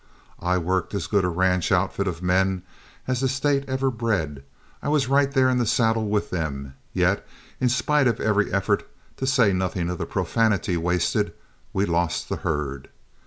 I 0.39 0.57
worked 0.57 0.95
as 0.95 1.05
good 1.05 1.23
a 1.23 1.27
ranch 1.29 1.71
outfit 1.71 2.07
of 2.07 2.23
men 2.23 2.63
as 3.07 3.19
the 3.19 3.29
State 3.29 3.69
ever 3.69 3.91
bred, 3.91 4.43
I 4.81 4.89
was 4.89 5.07
right 5.07 5.31
there 5.31 5.47
in 5.47 5.59
the 5.59 5.65
saddle 5.67 6.09
with 6.09 6.31
them, 6.31 6.73
yet, 6.91 7.23
in 7.59 7.69
spite 7.69 8.07
of 8.07 8.19
every 8.19 8.51
effort, 8.51 8.89
to 9.17 9.27
say 9.27 9.53
nothing 9.53 9.91
of 9.91 9.99
the 9.99 10.07
profanity 10.07 10.75
wasted, 10.75 11.33
we 11.71 11.85
lost 11.85 12.29
the 12.29 12.37
herd. 12.37 12.89